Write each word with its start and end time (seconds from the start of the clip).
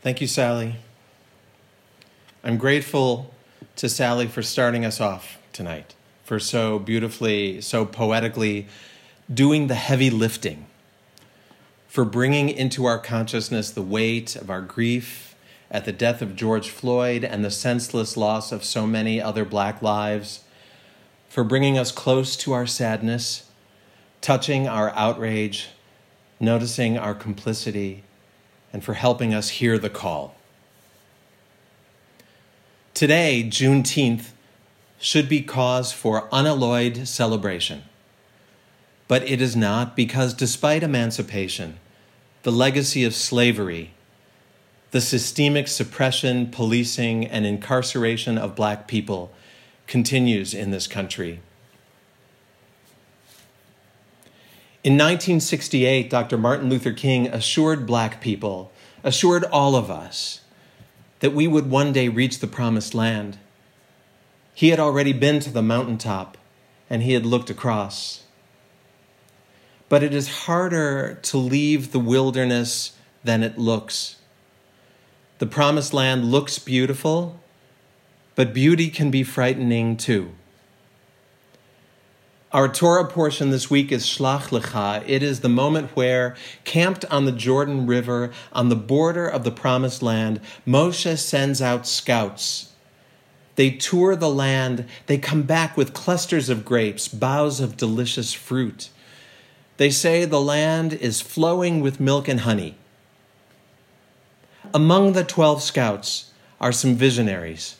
Thank 0.00 0.20
you, 0.20 0.28
Sally. 0.28 0.76
I'm 2.44 2.56
grateful 2.56 3.34
to 3.74 3.88
Sally 3.88 4.28
for 4.28 4.42
starting 4.42 4.84
us 4.84 5.00
off 5.00 5.38
tonight, 5.52 5.96
for 6.22 6.38
so 6.38 6.78
beautifully, 6.78 7.60
so 7.60 7.84
poetically 7.84 8.68
doing 9.32 9.66
the 9.66 9.74
heavy 9.74 10.08
lifting, 10.08 10.66
for 11.88 12.04
bringing 12.04 12.48
into 12.48 12.84
our 12.84 13.00
consciousness 13.00 13.72
the 13.72 13.82
weight 13.82 14.36
of 14.36 14.50
our 14.50 14.60
grief 14.60 15.34
at 15.68 15.84
the 15.84 15.92
death 15.92 16.22
of 16.22 16.36
George 16.36 16.70
Floyd 16.70 17.24
and 17.24 17.44
the 17.44 17.50
senseless 17.50 18.16
loss 18.16 18.52
of 18.52 18.62
so 18.62 18.86
many 18.86 19.20
other 19.20 19.44
black 19.44 19.82
lives, 19.82 20.44
for 21.28 21.42
bringing 21.42 21.76
us 21.76 21.90
close 21.90 22.36
to 22.36 22.52
our 22.52 22.68
sadness, 22.68 23.50
touching 24.20 24.68
our 24.68 24.90
outrage, 24.90 25.70
noticing 26.38 26.96
our 26.96 27.14
complicity 27.14 28.04
and 28.72 28.84
for 28.84 28.94
helping 28.94 29.32
us 29.34 29.48
hear 29.48 29.78
the 29.78 29.90
call. 29.90 30.34
Today, 32.94 33.44
Juneteenth, 33.48 34.30
should 34.98 35.28
be 35.28 35.42
cause 35.42 35.92
for 35.92 36.28
unalloyed 36.32 37.06
celebration. 37.06 37.84
But 39.06 39.22
it 39.22 39.40
is 39.40 39.56
not 39.56 39.96
because, 39.96 40.34
despite 40.34 40.82
emancipation, 40.82 41.78
the 42.42 42.52
legacy 42.52 43.04
of 43.04 43.14
slavery, 43.14 43.94
the 44.90 45.00
systemic 45.00 45.68
suppression, 45.68 46.50
policing, 46.50 47.26
and 47.26 47.46
incarceration 47.46 48.36
of 48.36 48.56
black 48.56 48.88
people 48.88 49.32
continues 49.86 50.52
in 50.52 50.70
this 50.70 50.86
country. 50.86 51.40
In 54.88 54.94
1968, 54.94 56.08
Dr. 56.08 56.38
Martin 56.38 56.70
Luther 56.70 56.94
King 56.94 57.26
assured 57.26 57.86
black 57.86 58.22
people, 58.22 58.72
assured 59.04 59.44
all 59.44 59.76
of 59.76 59.90
us, 59.90 60.40
that 61.20 61.34
we 61.34 61.46
would 61.46 61.68
one 61.68 61.92
day 61.92 62.08
reach 62.08 62.38
the 62.38 62.46
promised 62.46 62.94
land. 62.94 63.36
He 64.54 64.70
had 64.70 64.80
already 64.80 65.12
been 65.12 65.40
to 65.40 65.50
the 65.50 65.60
mountaintop 65.60 66.38
and 66.88 67.02
he 67.02 67.12
had 67.12 67.26
looked 67.26 67.50
across. 67.50 68.22
But 69.90 70.02
it 70.02 70.14
is 70.14 70.46
harder 70.46 71.18
to 71.20 71.36
leave 71.36 71.92
the 71.92 72.00
wilderness 72.00 72.92
than 73.22 73.42
it 73.42 73.58
looks. 73.58 74.16
The 75.36 75.44
promised 75.44 75.92
land 75.92 76.24
looks 76.24 76.58
beautiful, 76.58 77.38
but 78.34 78.54
beauty 78.54 78.88
can 78.88 79.10
be 79.10 79.22
frightening 79.22 79.98
too. 79.98 80.32
Our 82.50 82.66
Torah 82.66 83.04
portion 83.04 83.50
this 83.50 83.68
week 83.68 83.92
is 83.92 84.06
Shlach 84.06 84.48
Lecha. 84.48 85.04
It 85.06 85.22
is 85.22 85.40
the 85.40 85.50
moment 85.50 85.94
where, 85.94 86.34
camped 86.64 87.04
on 87.10 87.26
the 87.26 87.32
Jordan 87.32 87.86
River 87.86 88.30
on 88.54 88.70
the 88.70 88.76
border 88.76 89.28
of 89.28 89.44
the 89.44 89.50
Promised 89.50 90.02
Land, 90.02 90.40
Moshe 90.66 91.18
sends 91.18 91.60
out 91.60 91.86
scouts. 91.86 92.72
They 93.56 93.72
tour 93.72 94.16
the 94.16 94.30
land. 94.30 94.86
They 95.08 95.18
come 95.18 95.42
back 95.42 95.76
with 95.76 95.92
clusters 95.92 96.48
of 96.48 96.64
grapes, 96.64 97.06
boughs 97.06 97.60
of 97.60 97.76
delicious 97.76 98.32
fruit. 98.32 98.88
They 99.76 99.90
say 99.90 100.24
the 100.24 100.40
land 100.40 100.94
is 100.94 101.20
flowing 101.20 101.82
with 101.82 102.00
milk 102.00 102.28
and 102.28 102.40
honey. 102.40 102.76
Among 104.72 105.12
the 105.12 105.24
12 105.24 105.62
scouts 105.62 106.32
are 106.62 106.72
some 106.72 106.94
visionaries 106.94 107.76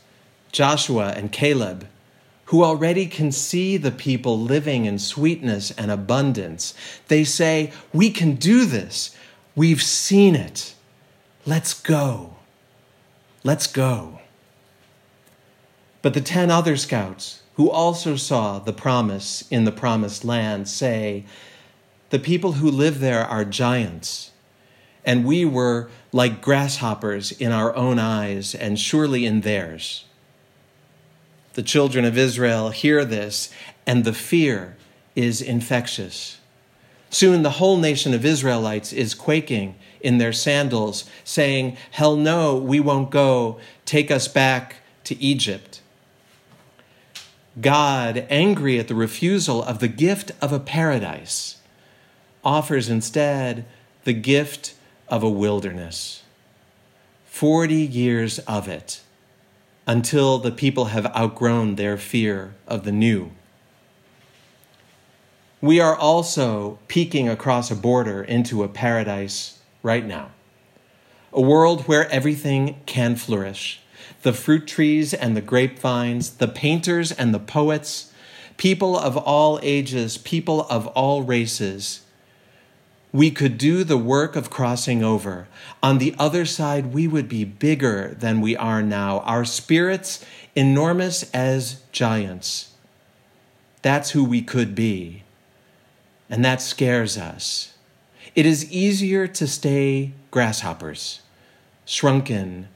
Joshua 0.52 1.14
and 1.16 1.32
Caleb 1.32 1.88
who 2.48 2.64
already 2.64 3.04
can 3.04 3.30
see 3.30 3.76
the 3.76 3.90
people 3.90 4.40
living 4.40 4.86
in 4.86 4.98
sweetness 4.98 5.70
and 5.72 5.90
abundance. 5.90 6.72
They 7.08 7.22
say, 7.22 7.72
We 7.92 8.10
can 8.10 8.36
do 8.36 8.64
this. 8.64 9.14
We've 9.54 9.82
seen 9.82 10.34
it. 10.34 10.74
Let's 11.44 11.74
go. 11.74 12.36
Let's 13.44 13.66
go. 13.66 14.20
But 16.00 16.14
the 16.14 16.22
ten 16.22 16.50
other 16.50 16.78
scouts, 16.78 17.42
who 17.56 17.70
also 17.70 18.16
saw 18.16 18.58
the 18.58 18.72
promise 18.72 19.44
in 19.50 19.64
the 19.64 19.72
promised 19.72 20.24
land, 20.24 20.68
say, 20.68 21.26
The 22.08 22.18
people 22.18 22.52
who 22.52 22.70
live 22.70 23.00
there 23.00 23.26
are 23.26 23.44
giants, 23.44 24.30
and 25.04 25.26
we 25.26 25.44
were 25.44 25.90
like 26.12 26.40
grasshoppers 26.40 27.30
in 27.30 27.52
our 27.52 27.76
own 27.76 27.98
eyes 27.98 28.54
and 28.54 28.78
surely 28.78 29.26
in 29.26 29.42
theirs 29.42 30.06
the 31.58 31.62
children 31.64 32.04
of 32.04 32.16
Israel 32.16 32.70
hear 32.70 33.04
this, 33.04 33.52
and 33.84 34.04
the 34.04 34.12
fear 34.12 34.76
is 35.16 35.42
infectious. 35.42 36.38
Soon 37.10 37.42
the 37.42 37.58
whole 37.58 37.78
nation 37.78 38.14
of 38.14 38.24
Israelites 38.24 38.92
is 38.92 39.12
quaking 39.12 39.74
in 40.00 40.18
their 40.18 40.32
sandals, 40.32 41.10
saying, 41.24 41.76
Hell 41.90 42.14
no, 42.14 42.56
we 42.56 42.78
won't 42.78 43.10
go. 43.10 43.58
Take 43.84 44.08
us 44.08 44.28
back 44.28 44.76
to 45.02 45.20
Egypt. 45.20 45.82
God, 47.60 48.24
angry 48.30 48.78
at 48.78 48.86
the 48.86 48.94
refusal 48.94 49.60
of 49.60 49.80
the 49.80 49.88
gift 49.88 50.30
of 50.40 50.52
a 50.52 50.60
paradise, 50.60 51.56
offers 52.44 52.88
instead 52.88 53.64
the 54.04 54.12
gift 54.12 54.74
of 55.08 55.24
a 55.24 55.28
wilderness. 55.28 56.22
Forty 57.26 57.82
years 57.82 58.38
of 58.38 58.68
it 58.68 59.00
until 59.88 60.38
the 60.38 60.50
people 60.52 60.84
have 60.86 61.06
outgrown 61.16 61.76
their 61.76 61.96
fear 61.96 62.54
of 62.66 62.84
the 62.84 62.92
new. 62.92 63.30
We 65.62 65.80
are 65.80 65.96
also 65.96 66.78
peeking 66.86 67.26
across 67.28 67.70
a 67.70 67.74
border 67.74 68.22
into 68.22 68.62
a 68.62 68.68
paradise 68.68 69.58
right 69.82 70.06
now. 70.06 70.30
A 71.32 71.40
world 71.40 71.88
where 71.88 72.08
everything 72.10 72.80
can 72.84 73.16
flourish 73.16 73.80
the 74.22 74.32
fruit 74.32 74.66
trees 74.66 75.14
and 75.14 75.36
the 75.36 75.40
grapevines, 75.40 76.30
the 76.30 76.48
painters 76.48 77.10
and 77.12 77.32
the 77.32 77.38
poets, 77.38 78.12
people 78.56 78.98
of 78.98 79.16
all 79.16 79.58
ages, 79.62 80.18
people 80.18 80.66
of 80.68 80.86
all 80.88 81.22
races 81.22 82.02
we 83.12 83.30
could 83.30 83.56
do 83.56 83.84
the 83.84 83.96
work 83.96 84.36
of 84.36 84.50
crossing 84.50 85.02
over. 85.02 85.48
On 85.82 85.98
the 85.98 86.14
other 86.18 86.44
side, 86.44 86.92
we 86.92 87.06
would 87.06 87.28
be 87.28 87.44
bigger 87.44 88.14
than 88.18 88.40
we 88.40 88.56
are 88.56 88.82
now, 88.82 89.20
our 89.20 89.44
spirits 89.44 90.24
enormous 90.54 91.30
as 91.32 91.82
giants. 91.92 92.72
That's 93.82 94.10
who 94.10 94.24
we 94.24 94.42
could 94.42 94.74
be. 94.74 95.22
And 96.28 96.44
that 96.44 96.60
scares 96.60 97.16
us. 97.16 97.74
It 98.34 98.44
is 98.44 98.70
easier 98.70 99.26
to 99.26 99.46
stay 99.46 100.12
grasshoppers, 100.30 101.20
shrunken, 101.86 102.68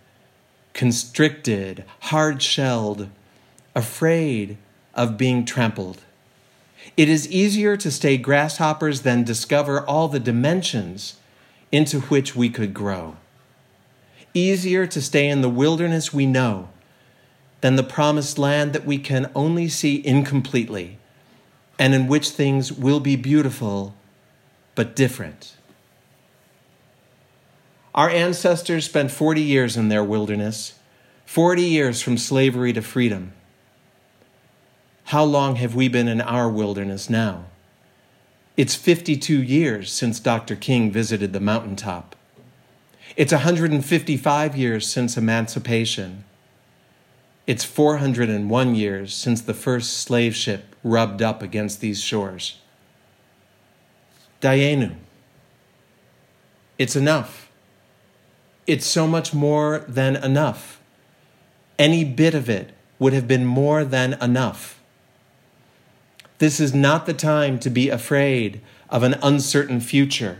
constricted, 0.72 1.84
hard 2.00 2.42
shelled, 2.42 3.08
afraid 3.74 4.56
of 4.94 5.18
being 5.18 5.44
trampled. 5.44 6.02
It 6.96 7.08
is 7.08 7.30
easier 7.30 7.76
to 7.76 7.90
stay 7.90 8.16
grasshoppers 8.18 9.02
than 9.02 9.24
discover 9.24 9.84
all 9.86 10.08
the 10.08 10.20
dimensions 10.20 11.16
into 11.70 12.00
which 12.02 12.36
we 12.36 12.50
could 12.50 12.74
grow. 12.74 13.16
Easier 14.34 14.86
to 14.86 15.00
stay 15.00 15.28
in 15.28 15.40
the 15.40 15.48
wilderness 15.48 16.12
we 16.12 16.26
know 16.26 16.68
than 17.62 17.76
the 17.76 17.82
promised 17.82 18.38
land 18.38 18.72
that 18.72 18.84
we 18.84 18.98
can 18.98 19.30
only 19.34 19.68
see 19.68 20.04
incompletely 20.06 20.98
and 21.78 21.94
in 21.94 22.06
which 22.06 22.30
things 22.30 22.72
will 22.72 23.00
be 23.00 23.16
beautiful 23.16 23.94
but 24.74 24.94
different. 24.96 25.56
Our 27.94 28.08
ancestors 28.08 28.86
spent 28.86 29.10
40 29.10 29.42
years 29.42 29.76
in 29.76 29.88
their 29.88 30.04
wilderness, 30.04 30.74
40 31.26 31.62
years 31.62 32.00
from 32.00 32.16
slavery 32.16 32.72
to 32.72 32.82
freedom. 32.82 33.32
How 35.12 35.24
long 35.24 35.56
have 35.56 35.74
we 35.74 35.88
been 35.88 36.08
in 36.08 36.22
our 36.22 36.48
wilderness 36.48 37.10
now? 37.10 37.44
It's 38.56 38.74
52 38.74 39.42
years 39.42 39.92
since 39.92 40.18
Dr. 40.18 40.56
King 40.56 40.90
visited 40.90 41.34
the 41.34 41.38
mountaintop. 41.38 42.16
It's 43.14 43.30
155 43.30 44.56
years 44.56 44.88
since 44.88 45.18
emancipation. 45.18 46.24
It's 47.46 47.62
401 47.62 48.74
years 48.74 49.12
since 49.12 49.42
the 49.42 49.52
first 49.52 49.98
slave 49.98 50.34
ship 50.34 50.74
rubbed 50.82 51.20
up 51.20 51.42
against 51.42 51.82
these 51.82 52.00
shores. 52.00 52.56
Dayenu. 54.40 54.94
It's 56.78 56.96
enough. 56.96 57.50
It's 58.66 58.86
so 58.86 59.06
much 59.06 59.34
more 59.34 59.84
than 59.86 60.16
enough. 60.16 60.80
Any 61.78 62.02
bit 62.02 62.32
of 62.32 62.48
it 62.48 62.70
would 62.98 63.12
have 63.12 63.28
been 63.28 63.44
more 63.44 63.84
than 63.84 64.14
enough. 64.14 64.78
This 66.42 66.58
is 66.58 66.74
not 66.74 67.06
the 67.06 67.14
time 67.14 67.60
to 67.60 67.70
be 67.70 67.88
afraid 67.88 68.60
of 68.90 69.04
an 69.04 69.14
uncertain 69.22 69.78
future. 69.78 70.38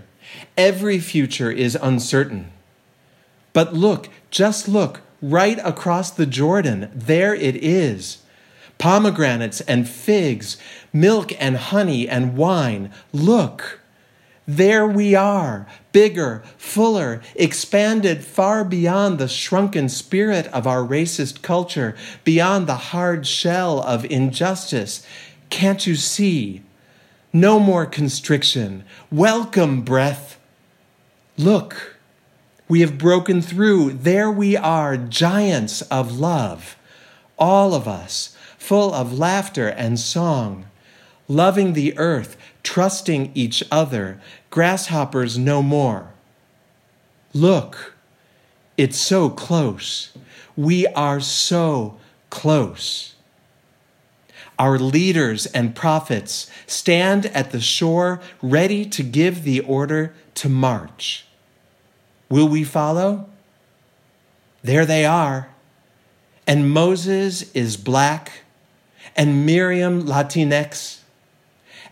Every 0.56 0.98
future 0.98 1.52
is 1.52 1.78
uncertain. 1.80 2.50
But 3.52 3.72
look, 3.72 4.08
just 4.28 4.66
look, 4.66 5.02
right 5.22 5.60
across 5.62 6.10
the 6.10 6.26
Jordan, 6.26 6.90
there 6.92 7.36
it 7.36 7.54
is. 7.54 8.24
Pomegranates 8.78 9.60
and 9.60 9.88
figs, 9.88 10.56
milk 10.92 11.40
and 11.40 11.56
honey 11.56 12.08
and 12.08 12.36
wine. 12.36 12.90
Look, 13.12 13.78
There 14.44 14.88
we 14.88 15.14
are, 15.14 15.68
bigger, 15.92 16.42
fuller, 16.58 17.22
expanded 17.36 18.24
far 18.24 18.64
beyond 18.64 19.18
the 19.18 19.28
shrunken 19.28 19.88
spirit 19.88 20.48
of 20.48 20.66
our 20.66 20.82
racist 20.82 21.42
culture, 21.42 21.94
beyond 22.24 22.66
the 22.66 22.90
hard 22.90 23.24
shell 23.24 23.80
of 23.80 24.04
injustice. 24.06 25.06
Can't 25.52 25.86
you 25.86 25.96
see? 25.96 26.62
No 27.30 27.60
more 27.60 27.84
constriction. 27.84 28.84
Welcome, 29.10 29.82
breath. 29.82 30.38
Look, 31.36 31.98
we 32.68 32.80
have 32.80 32.96
broken 32.96 33.42
through. 33.42 33.92
There 33.92 34.30
we 34.30 34.56
are, 34.56 34.96
giants 34.96 35.82
of 35.82 36.18
love. 36.18 36.76
All 37.38 37.74
of 37.74 37.86
us, 37.86 38.34
full 38.56 38.94
of 38.94 39.18
laughter 39.18 39.68
and 39.68 40.00
song, 40.00 40.64
loving 41.28 41.74
the 41.74 41.96
earth, 41.98 42.38
trusting 42.62 43.30
each 43.34 43.62
other, 43.70 44.18
grasshoppers 44.48 45.36
no 45.36 45.62
more. 45.62 46.14
Look, 47.34 47.94
it's 48.78 48.98
so 48.98 49.28
close. 49.28 50.12
We 50.56 50.86
are 50.86 51.20
so 51.20 51.98
close. 52.30 53.12
Our 54.62 54.78
leaders 54.78 55.46
and 55.46 55.74
prophets 55.74 56.48
stand 56.68 57.26
at 57.26 57.50
the 57.50 57.60
shore 57.60 58.20
ready 58.40 58.84
to 58.90 59.02
give 59.02 59.42
the 59.42 59.58
order 59.58 60.14
to 60.34 60.48
march. 60.48 61.26
Will 62.28 62.46
we 62.46 62.62
follow? 62.62 63.28
There 64.62 64.86
they 64.86 65.04
are. 65.04 65.48
And 66.46 66.70
Moses 66.70 67.50
is 67.54 67.76
black, 67.76 68.44
and 69.16 69.44
Miriam 69.44 70.04
Latinx, 70.04 71.00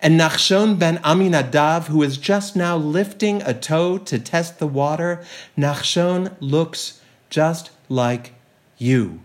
and 0.00 0.20
Nachshon 0.20 0.78
ben 0.78 0.98
Aminadav, 0.98 1.88
who 1.88 2.04
is 2.04 2.18
just 2.18 2.54
now 2.54 2.76
lifting 2.76 3.42
a 3.42 3.52
toe 3.52 3.98
to 3.98 4.16
test 4.16 4.60
the 4.60 4.68
water, 4.68 5.24
Nachshon 5.58 6.36
looks 6.38 7.00
just 7.30 7.72
like 7.88 8.34
you. 8.78 9.22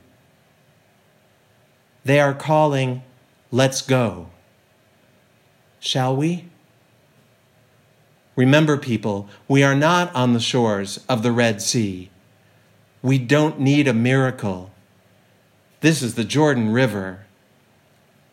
They 2.03 2.19
are 2.19 2.33
calling, 2.33 3.03
Let's 3.55 3.81
go. 3.81 4.27
Shall 5.79 6.13
we? 6.13 6.49
Remember, 8.35 8.75
people, 8.75 9.29
we 9.47 9.63
are 9.63 9.77
not 9.77 10.13
on 10.13 10.33
the 10.33 10.41
shores 10.41 11.05
of 11.07 11.23
the 11.23 11.31
Red 11.31 11.61
Sea. 11.61 12.09
We 13.01 13.17
don't 13.17 13.57
need 13.57 13.87
a 13.87 13.93
miracle. 13.93 14.71
This 15.79 16.01
is 16.01 16.15
the 16.15 16.25
Jordan 16.25 16.73
River. 16.73 17.27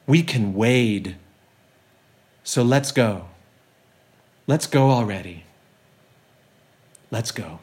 We 0.09 0.25
can 0.25 0.55
wade. 0.55 1.15
So 2.43 2.65
let's 2.65 2.91
go. 2.91 3.27
Let's 4.49 4.67
go 4.67 4.91
already. 4.91 5.45
Let's 7.13 7.31
go. 7.31 7.61